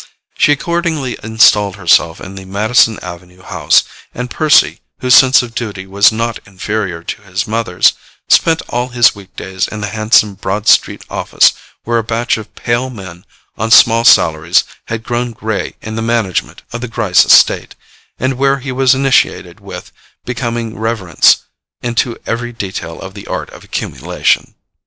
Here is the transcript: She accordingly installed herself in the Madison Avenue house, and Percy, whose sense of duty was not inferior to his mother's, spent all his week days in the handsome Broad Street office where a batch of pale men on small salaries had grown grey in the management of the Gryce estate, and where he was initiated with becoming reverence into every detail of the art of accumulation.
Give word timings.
She 0.35 0.51
accordingly 0.51 1.15
installed 1.21 1.75
herself 1.75 2.19
in 2.19 2.33
the 2.33 2.43
Madison 2.45 2.97
Avenue 3.03 3.43
house, 3.43 3.83
and 4.15 4.31
Percy, 4.31 4.79
whose 4.99 5.13
sense 5.13 5.43
of 5.43 5.53
duty 5.53 5.85
was 5.85 6.11
not 6.11 6.39
inferior 6.47 7.03
to 7.03 7.21
his 7.21 7.47
mother's, 7.47 7.93
spent 8.27 8.63
all 8.69 8.87
his 8.87 9.13
week 9.13 9.35
days 9.35 9.67
in 9.67 9.81
the 9.81 9.89
handsome 9.89 10.33
Broad 10.33 10.67
Street 10.67 11.05
office 11.07 11.53
where 11.83 11.99
a 11.99 12.03
batch 12.03 12.37
of 12.39 12.55
pale 12.55 12.89
men 12.89 13.25
on 13.59 13.69
small 13.69 14.03
salaries 14.03 14.63
had 14.85 15.03
grown 15.03 15.33
grey 15.33 15.75
in 15.83 15.95
the 15.97 16.01
management 16.01 16.63
of 16.73 16.81
the 16.81 16.87
Gryce 16.87 17.23
estate, 17.23 17.75
and 18.17 18.39
where 18.39 18.57
he 18.57 18.71
was 18.71 18.95
initiated 18.95 19.59
with 19.59 19.91
becoming 20.25 20.79
reverence 20.79 21.43
into 21.83 22.17
every 22.25 22.51
detail 22.51 22.99
of 22.99 23.13
the 23.13 23.27
art 23.27 23.51
of 23.51 23.63
accumulation. 23.63 24.55